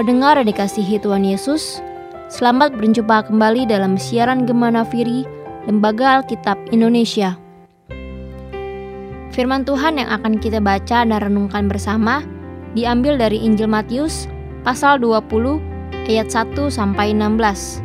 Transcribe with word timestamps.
Pendengar 0.00 0.40
yang 0.40 0.48
dikasihi 0.48 0.96
Tuhan 0.96 1.28
Yesus, 1.28 1.76
selamat 2.32 2.72
berjumpa 2.72 3.28
kembali 3.28 3.68
dalam 3.68 4.00
siaran 4.00 4.48
Gemana 4.48 4.80
Firi 4.80 5.28
Lembaga 5.68 6.24
Alkitab 6.24 6.56
Indonesia. 6.72 7.36
Firman 9.28 9.68
Tuhan 9.68 10.00
yang 10.00 10.08
akan 10.08 10.40
kita 10.40 10.56
baca 10.56 11.04
dan 11.04 11.12
renungkan 11.12 11.68
bersama 11.68 12.24
diambil 12.72 13.20
dari 13.20 13.44
Injil 13.44 13.68
Matius 13.68 14.24
pasal 14.64 15.04
20 15.04 15.60
ayat 16.08 16.32
1 16.32 16.56
sampai 16.72 17.12
16. 17.12 17.84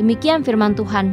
Demikian 0.00 0.40
firman 0.40 0.72
Tuhan. 0.72 1.12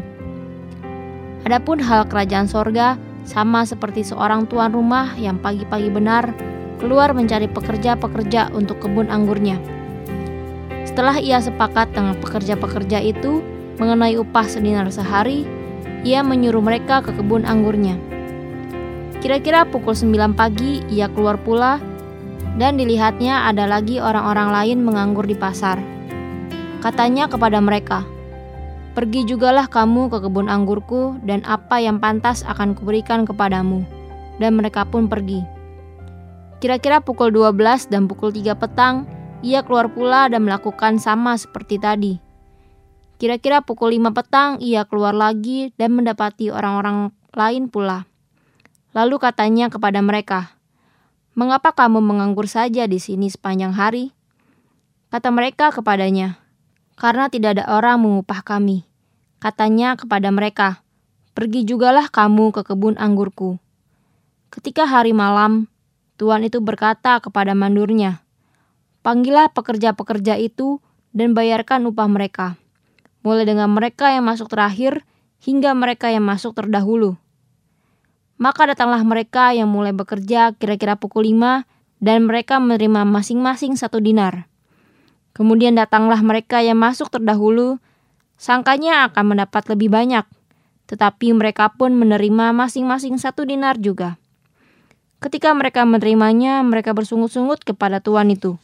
Adapun 1.43 1.75
hal 1.75 2.07
kerajaan 2.07 2.47
sorga 2.47 2.95
sama 3.27 3.68
seperti 3.68 4.07
seorang 4.07 4.47
tuan 4.47 4.71
rumah 4.71 5.11
yang 5.20 5.36
pagi-pagi 5.43 5.91
benar 5.91 6.31
keluar 6.79 7.11
mencari 7.11 7.52
pekerja-pekerja 7.52 8.55
untuk 8.55 8.79
kebun 8.79 9.11
anggurnya. 9.11 9.79
Setelah 10.99 11.16
ia 11.23 11.39
sepakat 11.39 11.95
dengan 11.95 12.12
pekerja-pekerja 12.20 12.99
itu 12.99 13.39
mengenai 13.80 14.20
upah 14.20 14.44
sedinar 14.44 14.84
sehari, 14.91 15.48
ia 16.03 16.20
menyuruh 16.20 16.59
mereka 16.59 16.99
ke 16.99 17.16
kebun 17.16 17.48
anggurnya. 17.48 17.95
Kira-kira 19.23 19.63
pukul 19.63 19.95
9 19.95 20.35
pagi 20.35 20.84
ia 20.91 21.08
keluar 21.08 21.39
pula 21.39 21.80
dan 22.59 22.75
dilihatnya 22.75 23.48
ada 23.48 23.63
lagi 23.63 24.03
orang-orang 24.03 24.52
lain 24.52 24.84
menganggur 24.84 25.23
di 25.23 25.39
pasar. 25.39 25.80
Katanya 26.84 27.31
kepada 27.31 27.63
mereka, 27.63 28.03
Pergi 28.91 29.23
jugalah 29.23 29.72
kamu 29.72 30.11
ke 30.11 30.20
kebun 30.20 30.52
anggurku 30.52 31.16
dan 31.23 31.39
apa 31.47 31.80
yang 31.80 32.03
pantas 32.03 32.44
akan 32.44 32.75
kuberikan 32.75 33.23
kepadamu. 33.23 33.88
Dan 34.36 34.59
mereka 34.59 34.84
pun 34.84 35.08
pergi. 35.08 35.47
Kira-kira 36.59 37.00
pukul 37.00 37.31
12 37.31 37.88
dan 37.88 38.11
pukul 38.11 38.36
3 38.36 38.52
petang, 38.59 39.08
ia 39.39 39.63
keluar 39.63 39.88
pula 39.91 40.27
dan 40.27 40.43
melakukan 40.43 40.99
sama 40.99 41.39
seperti 41.39 41.80
tadi. 41.80 42.14
Kira-kira 43.19 43.59
pukul 43.64 43.95
5 44.00 44.16
petang 44.16 44.52
ia 44.64 44.88
keluar 44.88 45.11
lagi 45.11 45.75
dan 45.75 45.95
mendapati 45.95 46.52
orang-orang 46.52 47.11
lain 47.36 47.67
pula. 47.67 48.08
Lalu 48.95 49.19
katanya 49.19 49.67
kepada 49.67 49.99
mereka, 49.99 50.55
"Mengapa 51.36 51.75
kamu 51.75 51.99
menganggur 51.99 52.47
saja 52.47 52.88
di 52.88 52.99
sini 52.99 53.27
sepanjang 53.27 53.75
hari?" 53.75 54.16
Kata 55.11 55.31
mereka 55.36 55.71
kepadanya, 55.71 56.39
"Karena 56.95 57.27
tidak 57.27 57.59
ada 57.59 57.66
orang 57.75 58.03
mengupah 58.03 58.39
kami." 58.44 58.88
Katanya 59.39 59.95
kepada 59.95 60.31
mereka, 60.31 60.83
"Pergi 61.36 61.64
jugalah 61.64 62.11
kamu 62.11 62.52
ke 62.55 62.61
kebun 62.67 62.99
anggurku." 62.99 63.59
Ketika 64.52 64.88
hari 64.88 65.16
malam, 65.16 65.67
Tuhan 66.19 66.44
itu 66.44 66.59
berkata 66.59 67.21
kepada 67.23 67.55
mandurnya, 67.55 68.23
Panggillah 69.00 69.55
pekerja-pekerja 69.55 70.36
itu 70.36 70.83
dan 71.16 71.31
bayarkan 71.31 71.88
upah 71.88 72.11
mereka, 72.11 72.59
mulai 73.23 73.47
dengan 73.47 73.72
mereka 73.72 74.11
yang 74.11 74.28
masuk 74.28 74.52
terakhir 74.52 75.08
hingga 75.39 75.72
mereka 75.72 76.11
yang 76.11 76.28
masuk 76.28 76.52
terdahulu. 76.52 77.16
Maka 78.39 78.72
datanglah 78.72 79.03
mereka 79.03 79.55
yang 79.55 79.72
mulai 79.72 79.92
bekerja 79.92 80.55
kira-kira 80.55 80.95
pukul 81.00 81.27
5 81.27 81.67
dan 82.00 82.27
mereka 82.27 82.59
menerima 82.59 83.03
masing-masing 83.03 83.75
satu 83.75 84.00
dinar. 84.00 84.47
Kemudian 85.36 85.75
datanglah 85.75 86.20
mereka 86.20 86.59
yang 86.59 86.80
masuk 86.80 87.11
terdahulu, 87.11 87.80
sangkanya 88.36 89.08
akan 89.11 89.36
mendapat 89.36 89.67
lebih 89.72 89.92
banyak, 89.92 90.27
tetapi 90.88 91.36
mereka 91.36 91.72
pun 91.72 91.95
menerima 91.95 92.52
masing-masing 92.55 93.16
satu 93.20 93.47
dinar 93.47 93.80
juga. 93.80 94.20
Ketika 95.20 95.52
mereka 95.52 95.83
menerimanya, 95.83 96.64
mereka 96.64 96.95
bersungut-sungut 96.95 97.67
kepada 97.67 98.00
tuan 98.00 98.31
itu. 98.31 98.55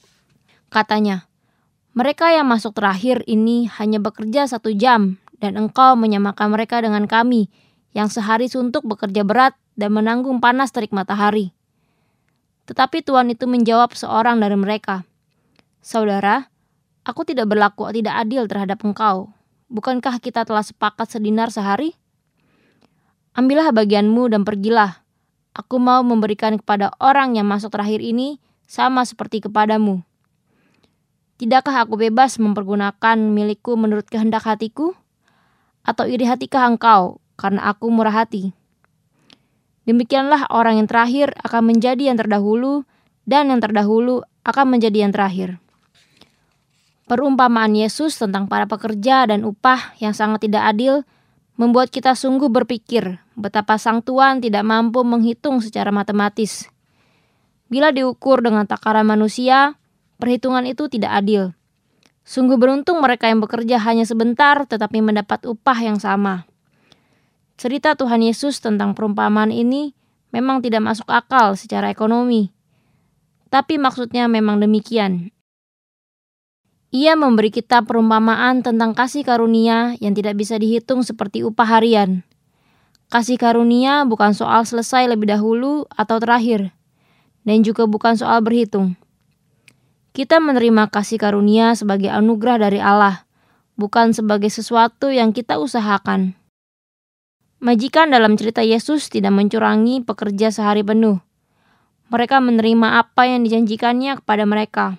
Katanya, 0.70 1.30
mereka 1.96 2.34
yang 2.34 2.50
masuk 2.52 2.76
terakhir 2.76 3.24
ini 3.24 3.72
hanya 3.80 4.04
bekerja 4.04 4.50
satu 4.50 4.76
jam 4.76 5.16
dan 5.40 5.56
engkau 5.56 5.96
menyamakan 5.96 6.52
mereka 6.52 6.84
dengan 6.84 7.08
kami 7.08 7.48
yang 7.96 8.12
sehari 8.12 8.52
suntuk 8.52 8.84
bekerja 8.84 9.24
berat 9.24 9.56
dan 9.80 9.96
menanggung 9.96 10.44
panas 10.44 10.76
terik 10.76 10.92
matahari. 10.92 11.56
Tetapi 12.66 13.06
Tuhan 13.06 13.32
itu 13.32 13.46
menjawab 13.46 13.94
seorang 13.96 14.42
dari 14.42 14.58
mereka, 14.58 15.06
Saudara, 15.86 16.50
aku 17.06 17.22
tidak 17.30 17.46
berlaku 17.46 17.86
tidak 17.94 18.18
adil 18.26 18.50
terhadap 18.50 18.82
engkau. 18.82 19.30
Bukankah 19.70 20.18
kita 20.18 20.44
telah 20.44 20.66
sepakat 20.66 21.14
sedinar 21.14 21.54
sehari? 21.54 21.94
Ambillah 23.38 23.70
bagianmu 23.70 24.34
dan 24.34 24.42
pergilah. 24.42 25.06
Aku 25.54 25.78
mau 25.78 26.02
memberikan 26.02 26.58
kepada 26.58 26.90
orang 26.98 27.38
yang 27.38 27.46
masuk 27.46 27.70
terakhir 27.70 28.02
ini 28.02 28.42
sama 28.66 29.06
seperti 29.06 29.46
kepadamu. 29.46 30.02
Tidakkah 31.36 31.84
aku 31.84 32.00
bebas 32.00 32.40
mempergunakan 32.40 33.18
milikku 33.20 33.76
menurut 33.76 34.08
kehendak 34.08 34.48
hatiku? 34.48 34.96
Atau 35.84 36.08
iri 36.08 36.24
hatikah 36.24 36.72
engkau 36.72 37.20
karena 37.36 37.68
aku 37.68 37.92
murah 37.92 38.24
hati? 38.24 38.56
Demikianlah 39.84 40.48
orang 40.50 40.80
yang 40.80 40.88
terakhir 40.88 41.36
akan 41.44 41.76
menjadi 41.76 42.10
yang 42.10 42.18
terdahulu 42.18 42.88
dan 43.28 43.52
yang 43.52 43.60
terdahulu 43.60 44.24
akan 44.48 44.66
menjadi 44.80 45.06
yang 45.06 45.14
terakhir. 45.14 45.60
Perumpamaan 47.06 47.78
Yesus 47.78 48.18
tentang 48.18 48.50
para 48.50 48.66
pekerja 48.66 49.30
dan 49.30 49.46
upah 49.46 49.94
yang 50.02 50.18
sangat 50.18 50.50
tidak 50.50 50.66
adil 50.66 51.06
membuat 51.54 51.94
kita 51.94 52.18
sungguh 52.18 52.50
berpikir 52.50 53.22
betapa 53.38 53.78
Sang 53.78 54.02
Tuhan 54.02 54.42
tidak 54.42 54.66
mampu 54.66 55.06
menghitung 55.06 55.62
secara 55.62 55.94
matematis. 55.94 56.66
Bila 57.70 57.94
diukur 57.94 58.42
dengan 58.42 58.66
takaran 58.66 59.06
manusia, 59.06 59.78
perhitungan 60.18 60.68
itu 60.68 60.88
tidak 60.88 61.24
adil. 61.24 61.56
Sungguh 62.26 62.58
beruntung 62.58 63.00
mereka 63.06 63.30
yang 63.30 63.38
bekerja 63.40 63.78
hanya 63.86 64.02
sebentar 64.02 64.66
tetapi 64.66 65.00
mendapat 65.00 65.46
upah 65.46 65.78
yang 65.78 66.02
sama. 66.02 66.50
Cerita 67.56 67.94
Tuhan 67.96 68.26
Yesus 68.26 68.60
tentang 68.60 68.98
perumpamaan 68.98 69.54
ini 69.54 69.96
memang 70.36 70.60
tidak 70.60 70.84
masuk 70.84 71.08
akal 71.08 71.56
secara 71.56 71.88
ekonomi. 71.94 72.52
Tapi 73.48 73.80
maksudnya 73.80 74.28
memang 74.28 74.60
demikian. 74.60 75.32
Ia 76.96 77.16
memberi 77.16 77.52
kita 77.52 77.84
perumpamaan 77.84 78.64
tentang 78.64 78.96
kasih 78.96 79.24
karunia 79.24 79.96
yang 80.04 80.16
tidak 80.16 80.36
bisa 80.40 80.56
dihitung 80.56 81.04
seperti 81.04 81.44
upah 81.44 81.78
harian. 81.78 82.24
Kasih 83.12 83.38
karunia 83.38 84.02
bukan 84.08 84.34
soal 84.34 84.66
selesai 84.66 85.06
lebih 85.06 85.30
dahulu 85.30 85.86
atau 85.94 86.18
terakhir, 86.18 86.74
dan 87.46 87.62
juga 87.62 87.86
bukan 87.86 88.18
soal 88.18 88.42
berhitung. 88.42 88.98
Kita 90.16 90.40
menerima 90.40 90.88
kasih 90.96 91.20
karunia 91.20 91.76
sebagai 91.76 92.08
anugerah 92.08 92.56
dari 92.56 92.80
Allah, 92.80 93.28
bukan 93.76 94.16
sebagai 94.16 94.48
sesuatu 94.48 95.12
yang 95.12 95.36
kita 95.36 95.60
usahakan. 95.60 96.40
Majikan 97.60 98.16
dalam 98.16 98.40
cerita 98.40 98.64
Yesus 98.64 99.12
tidak 99.12 99.36
mencurangi 99.36 100.08
pekerja 100.08 100.56
sehari 100.56 100.88
penuh. 100.88 101.20
Mereka 102.16 102.40
menerima 102.40 103.04
apa 103.04 103.28
yang 103.28 103.44
dijanjikannya 103.44 104.24
kepada 104.24 104.48
mereka. 104.48 104.96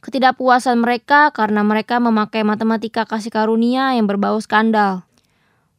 Ketidakpuasan 0.00 0.80
mereka 0.80 1.28
karena 1.28 1.60
mereka 1.60 2.00
memakai 2.00 2.48
matematika 2.48 3.04
kasih 3.04 3.28
karunia 3.28 3.92
yang 3.92 4.08
berbau 4.08 4.40
skandal. 4.40 5.04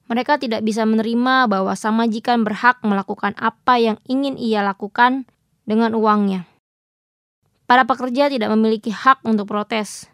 Mereka 0.06 0.38
tidak 0.38 0.62
bisa 0.62 0.86
menerima 0.86 1.50
bahwa 1.50 1.74
sang 1.74 1.97
majikan 1.97 2.46
berhak 2.46 2.78
melakukan 2.86 3.34
apa 3.42 3.82
yang 3.82 3.97
ingin 4.06 4.38
ia 4.38 4.62
lakukan 4.62 5.26
dengan 5.66 5.97
uangnya. 5.97 6.46
Para 7.66 7.90
pekerja 7.90 8.30
tidak 8.30 8.53
memiliki 8.53 8.94
hak 8.94 9.26
untuk 9.26 9.50
protes. 9.50 10.09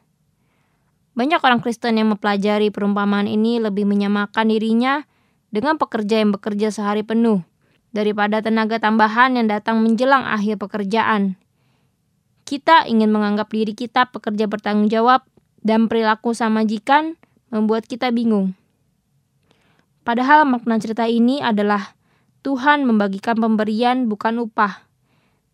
Banyak 1.12 1.44
orang 1.44 1.60
Kristen 1.60 2.00
yang 2.00 2.16
mempelajari 2.16 2.72
perumpamaan 2.72 3.28
ini 3.28 3.60
lebih 3.60 3.84
menyamakan 3.84 4.48
dirinya 4.48 5.04
dengan 5.52 5.76
pekerja 5.76 6.24
yang 6.24 6.32
bekerja 6.32 6.72
sehari 6.72 7.04
penuh 7.04 7.44
daripada 7.92 8.40
tenaga 8.40 8.80
tambahan 8.80 9.36
yang 9.36 9.52
datang 9.52 9.84
menjelang 9.84 10.24
akhir 10.24 10.56
pekerjaan. 10.64 11.36
Kita 12.48 12.88
ingin 12.88 13.12
menganggap 13.12 13.52
diri 13.52 13.76
kita 13.76 14.08
pekerja 14.08 14.48
bertanggung 14.48 14.88
jawab 14.88 15.28
dan 15.60 15.92
perilaku 15.92 16.32
sama 16.32 16.64
majikan 16.64 17.20
membuat 17.52 17.84
kita 17.86 18.10
bingung. 18.16 18.56
Padahal 20.08 20.48
makna 20.48 20.80
cerita 20.82 21.06
ini 21.06 21.44
adalah 21.44 21.94
Tuhan 22.42 22.88
membagikan 22.88 23.38
pemberian 23.38 24.10
bukan 24.10 24.42
upah. 24.42 24.91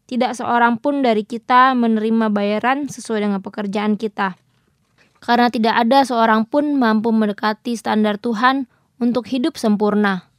Tidak 0.07 0.31
seorang 0.31 0.79
pun 0.79 1.03
dari 1.03 1.27
kita 1.27 1.75
menerima 1.75 2.31
bayaran 2.31 2.87
sesuai 2.87 3.27
dengan 3.27 3.43
pekerjaan 3.43 3.99
kita. 3.99 4.39
Karena 5.19 5.51
tidak 5.51 5.75
ada 5.75 6.07
seorang 6.07 6.47
pun 6.47 6.79
mampu 6.79 7.11
mendekati 7.11 7.75
standar 7.75 8.15
Tuhan 8.15 8.71
untuk 9.03 9.27
hidup 9.27 9.59
sempurna. 9.59 10.31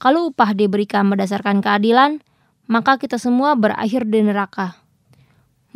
Kalau 0.00 0.32
upah 0.32 0.56
diberikan 0.56 1.12
berdasarkan 1.12 1.60
keadilan, 1.60 2.24
maka 2.64 2.96
kita 2.96 3.20
semua 3.20 3.52
berakhir 3.52 4.08
di 4.08 4.24
neraka. 4.24 4.80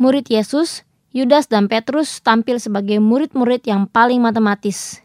Murid 0.01 0.25
Yesus, 0.33 0.81
Yudas 1.13 1.45
dan 1.45 1.69
Petrus 1.69 2.25
tampil 2.25 2.57
sebagai 2.57 2.97
murid-murid 2.97 3.61
yang 3.69 3.85
paling 3.85 4.17
matematis. 4.17 5.03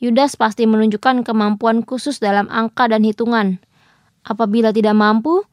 Yudas 0.00 0.40
pasti 0.40 0.64
menunjukkan 0.64 1.22
kemampuan 1.22 1.84
khusus 1.84 2.16
dalam 2.16 2.48
angka 2.48 2.88
dan 2.88 3.04
hitungan. 3.04 3.60
Apabila 4.24 4.72
tidak 4.72 4.96
mampu, 4.96 5.44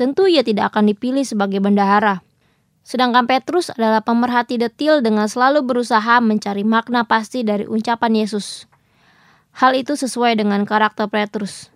tentu 0.00 0.24
ia 0.24 0.40
tidak 0.40 0.72
akan 0.72 0.88
dipilih 0.88 1.28
sebagai 1.28 1.60
bendahara. 1.60 2.24
Sedangkan 2.80 3.28
Petrus 3.28 3.68
adalah 3.68 4.00
pemerhati 4.00 4.56
detil 4.56 5.04
dengan 5.04 5.28
selalu 5.28 5.60
berusaha 5.60 6.24
mencari 6.24 6.64
makna 6.64 7.04
pasti 7.04 7.44
dari 7.44 7.68
ucapan 7.68 8.24
Yesus. 8.24 8.64
Hal 9.52 9.76
itu 9.76 10.00
sesuai 10.00 10.40
dengan 10.40 10.64
karakter 10.64 11.04
Petrus, 11.12 11.68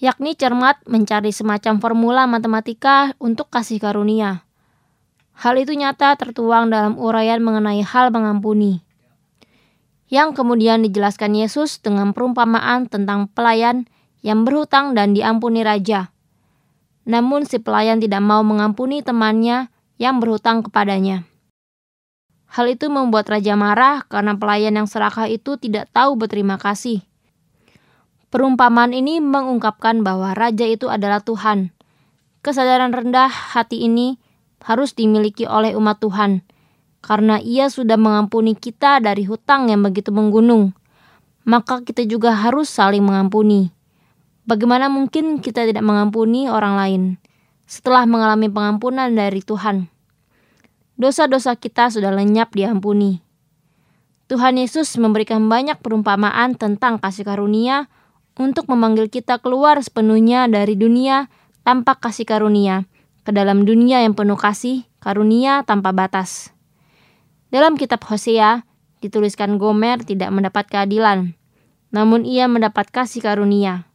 yakni 0.00 0.32
cermat 0.32 0.80
mencari 0.88 1.28
semacam 1.28 1.76
formula 1.76 2.24
matematika 2.24 3.12
untuk 3.20 3.52
kasih 3.52 3.76
karunia. 3.76 4.48
Hal 5.36 5.60
itu 5.60 5.76
nyata 5.76 6.16
tertuang 6.16 6.72
dalam 6.72 6.96
uraian 6.96 7.44
mengenai 7.44 7.84
hal 7.84 8.08
mengampuni, 8.08 8.80
yang 10.08 10.32
kemudian 10.32 10.80
dijelaskan 10.80 11.36
Yesus 11.36 11.84
dengan 11.84 12.16
perumpamaan 12.16 12.88
tentang 12.88 13.28
pelayan 13.28 13.84
yang 14.24 14.48
berhutang 14.48 14.96
dan 14.96 15.12
diampuni 15.12 15.60
raja. 15.60 16.08
Namun 17.10 17.42
si 17.42 17.58
pelayan 17.58 17.98
tidak 17.98 18.22
mau 18.22 18.46
mengampuni 18.46 19.02
temannya 19.02 19.66
yang 19.98 20.22
berhutang 20.22 20.62
kepadanya. 20.62 21.26
Hal 22.50 22.70
itu 22.70 22.86
membuat 22.86 23.26
raja 23.26 23.58
marah 23.58 24.06
karena 24.06 24.38
pelayan 24.38 24.78
yang 24.78 24.86
serakah 24.86 25.26
itu 25.26 25.58
tidak 25.58 25.90
tahu 25.90 26.14
berterima 26.14 26.54
kasih. 26.54 27.02
Perumpamaan 28.30 28.94
ini 28.94 29.18
mengungkapkan 29.18 30.06
bahwa 30.06 30.38
raja 30.38 30.62
itu 30.62 30.86
adalah 30.86 31.18
Tuhan. 31.18 31.74
Kesadaran 32.46 32.94
rendah 32.94 33.26
hati 33.26 33.82
ini 33.82 34.22
harus 34.62 34.94
dimiliki 34.94 35.50
oleh 35.50 35.74
umat 35.74 35.98
Tuhan, 35.98 36.46
karena 37.02 37.42
ia 37.42 37.66
sudah 37.66 37.98
mengampuni 37.98 38.54
kita 38.54 39.02
dari 39.02 39.26
hutang 39.26 39.66
yang 39.66 39.82
begitu 39.82 40.14
menggunung. 40.14 40.70
Maka 41.42 41.82
kita 41.82 42.06
juga 42.06 42.38
harus 42.38 42.70
saling 42.70 43.02
mengampuni. 43.02 43.74
Bagaimana 44.50 44.90
mungkin 44.90 45.38
kita 45.38 45.62
tidak 45.62 45.86
mengampuni 45.86 46.50
orang 46.50 46.74
lain? 46.74 47.02
setelah 47.70 48.02
mengalami 48.02 48.50
pengampunan 48.50 49.06
dari 49.14 49.46
Tuhan. 49.46 49.86
Dosa-dosa 50.98 51.54
kita 51.54 51.86
sudah 51.94 52.10
lenyap 52.10 52.50
diampuni. 52.50 53.22
Tuhan 54.26 54.58
Yesus 54.58 54.90
memberikan 54.98 55.46
banyak 55.46 55.78
perumpamaan 55.78 56.58
tentang 56.58 56.98
kasih 56.98 57.22
karunia 57.22 57.86
untuk 58.34 58.66
memanggil 58.66 59.06
kita 59.06 59.38
keluar 59.38 59.78
sepenuhnya 59.78 60.50
dari 60.50 60.74
dunia 60.74 61.30
tanpa 61.62 61.94
kasih 61.94 62.26
karunia 62.26 62.90
ke 63.22 63.30
dalam 63.30 63.62
dunia 63.62 64.02
yang 64.02 64.18
penuh 64.18 64.38
kasih 64.38 64.82
karunia 64.98 65.62
tanpa 65.62 65.94
batas. 65.94 66.50
Dalam 67.54 67.78
kitab 67.78 68.02
Hosea 68.02 68.66
dituliskan 68.98 69.62
Gomer 69.62 70.02
tidak 70.02 70.30
mendapat 70.34 70.66
keadilan, 70.66 71.38
namun 71.94 72.26
ia 72.26 72.50
mendapat 72.50 72.90
kasih 72.90 73.22
karunia. 73.22 73.89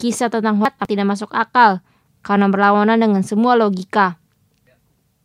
Kisah 0.00 0.32
tentang 0.32 0.56
Hosea 0.56 0.88
tidak 0.88 1.12
masuk 1.12 1.28
akal 1.36 1.84
karena 2.24 2.48
berlawanan 2.48 2.96
dengan 2.96 3.20
semua 3.20 3.52
logika. 3.52 4.16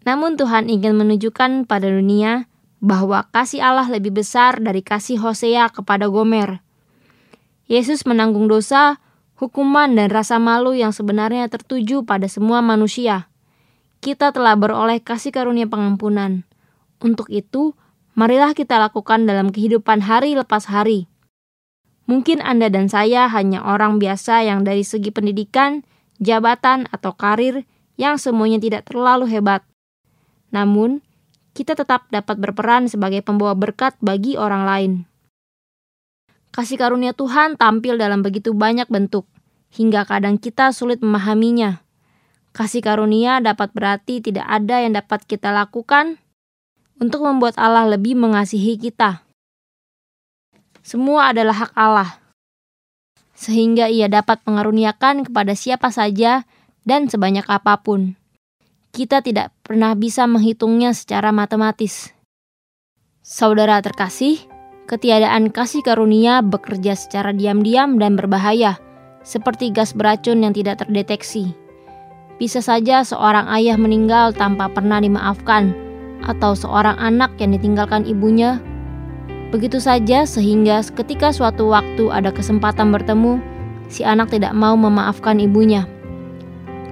Namun 0.04 0.36
Tuhan 0.36 0.68
ingin 0.68 1.00
menunjukkan 1.00 1.63
pada 1.63 1.88
dunia 1.88 2.51
bahwa 2.83 3.24
kasih 3.31 3.63
Allah 3.63 3.88
lebih 3.88 4.19
besar 4.19 4.60
dari 4.60 4.83
kasih 4.83 5.18
Hosea 5.24 5.72
kepada 5.72 6.12
Gomer. 6.12 6.60
Yesus 7.72 8.06
menanggung 8.06 8.45
dosa, 8.51 9.01
hukuman, 9.39 9.95
dan 9.95 10.12
rasa 10.13 10.38
malu 10.38 10.78
yang 10.78 10.94
sebenarnya 10.94 11.50
tertuju 11.50 12.06
pada 12.06 12.30
semua 12.30 12.62
manusia. 12.62 13.31
Kita 14.04 14.30
telah 14.30 14.54
beroleh 14.54 15.01
kasih 15.01 15.33
karunia 15.33 15.66
pengampunan. 15.66 16.45
Untuk 17.01 17.31
itu, 17.33 17.74
marilah 18.13 18.54
kita 18.54 18.78
lakukan 18.78 19.25
dalam 19.25 19.50
kehidupan 19.50 20.06
hari 20.06 20.38
lepas 20.38 20.69
hari. 20.69 21.10
Mungkin 22.06 22.42
Anda 22.46 22.69
dan 22.69 22.86
saya 22.86 23.25
hanya 23.34 23.66
orang 23.66 23.98
biasa 23.98 24.46
yang 24.46 24.62
dari 24.62 24.86
segi 24.86 25.10
pendidikan 25.10 25.81
jabatan, 26.22 26.88
atau 26.94 27.12
karir 27.18 27.68
yang 28.00 28.16
semuanya 28.22 28.60
tidak 28.62 28.88
terlalu 28.88 29.28
hebat. 29.28 29.66
Namun, 30.52 31.04
kita 31.56 31.75
tetap 31.75 32.07
dapat 32.12 32.40
berperan 32.40 32.88
sebagai 32.92 33.24
pembawa 33.24 33.56
berkat 33.56 33.96
bagi 34.04 34.36
orang 34.36 34.63
lain. 34.68 34.92
Kasih 36.56 36.80
karunia 36.80 37.12
Tuhan 37.12 37.60
tampil 37.60 38.00
dalam 38.00 38.24
begitu 38.24 38.56
banyak 38.56 38.88
bentuk, 38.88 39.28
hingga 39.75 40.07
kadang 40.07 40.40
kita 40.40 40.72
sulit 40.72 41.04
memahaminya. 41.04 41.84
Kasih 42.56 42.80
karunia 42.80 43.44
dapat 43.44 43.75
berarti 43.75 44.24
tidak 44.24 44.48
ada 44.48 44.80
yang 44.80 44.96
dapat 44.96 45.28
kita 45.28 45.52
lakukan 45.52 46.16
untuk 46.96 47.28
membuat 47.28 47.60
Allah 47.60 47.84
lebih 47.84 48.16
mengasihi 48.16 48.80
kita. 48.80 49.25
Semua 50.85 51.33
adalah 51.33 51.65
hak 51.65 51.73
Allah, 51.73 52.21
sehingga 53.33 53.89
ia 53.89 54.05
dapat 54.05 54.45
mengaruniakan 54.45 55.25
kepada 55.25 55.57
siapa 55.57 55.89
saja 55.89 56.45
dan 56.85 57.09
sebanyak 57.09 57.41
apa 57.49 57.81
pun. 57.81 58.13
Kita 58.93 59.25
tidak 59.25 59.49
pernah 59.65 59.97
bisa 59.97 60.29
menghitungnya 60.29 60.93
secara 60.93 61.33
matematis. 61.33 62.13
Saudara 63.25 63.81
terkasih, 63.81 64.45
ketiadaan 64.85 65.49
kasih 65.49 65.81
karunia 65.81 66.45
bekerja 66.45 66.93
secara 66.93 67.33
diam-diam 67.33 67.97
dan 67.97 68.13
berbahaya, 68.13 68.77
seperti 69.25 69.73
gas 69.73 69.89
beracun 69.97 70.45
yang 70.45 70.53
tidak 70.53 70.85
terdeteksi. 70.85 71.49
Bisa 72.37 72.61
saja 72.61 73.01
seorang 73.01 73.49
ayah 73.57 73.81
meninggal 73.81 74.37
tanpa 74.37 74.69
pernah 74.69 75.01
dimaafkan, 75.01 75.73
atau 76.29 76.53
seorang 76.53 77.01
anak 77.01 77.33
yang 77.41 77.57
ditinggalkan 77.57 78.05
ibunya 78.05 78.61
Begitu 79.53 79.77
saja 79.77 80.25
sehingga 80.25 80.81
ketika 80.81 81.30
suatu 81.30 81.69
waktu 81.69 82.09
ada 82.09 82.33
kesempatan 82.33 82.89
bertemu, 82.89 83.38
si 83.88 84.01
anak 84.01 84.33
tidak 84.33 84.57
mau 84.57 84.74
memaafkan 84.74 85.38
ibunya. 85.38 85.86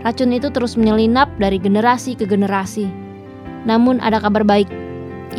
Racun 0.03 0.35
itu 0.35 0.51
terus 0.51 0.75
menyelinap 0.75 1.31
dari 1.39 1.57
generasi 1.57 2.13
ke 2.13 2.27
generasi. 2.27 2.91
Namun 3.63 4.03
ada 4.03 4.19
kabar 4.19 4.43
baik, 4.43 4.67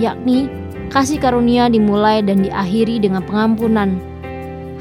yakni 0.00 0.48
kasih 0.88 1.20
karunia 1.20 1.68
dimulai 1.68 2.24
dan 2.24 2.40
diakhiri 2.40 2.98
dengan 2.98 3.20
pengampunan. 3.22 4.00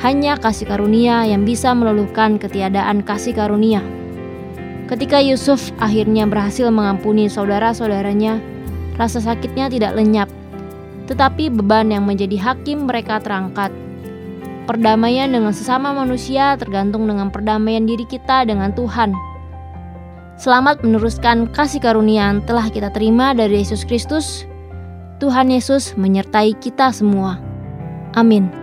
Hanya 0.01 0.39
kasih 0.39 0.67
karunia 0.67 1.27
yang 1.27 1.45
bisa 1.45 1.71
meluluhkan 1.75 2.41
ketiadaan 2.41 3.05
kasih 3.05 3.35
karunia. 3.35 3.83
Ketika 4.89 5.21
Yusuf 5.23 5.71
akhirnya 5.79 6.27
berhasil 6.27 6.67
mengampuni 6.71 7.31
saudara-saudaranya, 7.31 8.39
rasa 8.99 9.23
sakitnya 9.23 9.71
tidak 9.71 9.95
lenyap 9.95 10.27
tetapi 11.05 11.51
beban 11.51 11.91
yang 11.91 12.07
menjadi 12.07 12.39
hakim 12.39 12.87
mereka 12.87 13.19
terangkat. 13.19 13.71
Perdamaian 14.63 15.27
dengan 15.27 15.51
sesama 15.51 15.91
manusia 15.91 16.55
tergantung 16.55 17.03
dengan 17.03 17.27
perdamaian 17.27 17.83
diri 17.83 18.07
kita 18.07 18.47
dengan 18.47 18.71
Tuhan. 18.71 19.11
Selamat 20.39 20.81
meneruskan 20.81 21.51
kasih 21.51 21.83
karunia 21.83 22.31
yang 22.31 22.39
telah 22.47 22.71
kita 22.71 22.89
terima 22.89 23.35
dari 23.35 23.59
Yesus 23.61 23.83
Kristus. 23.83 24.47
Tuhan 25.19 25.51
Yesus 25.51 25.93
menyertai 25.99 26.55
kita 26.57 26.89
semua. 26.95 27.37
Amin. 28.15 28.62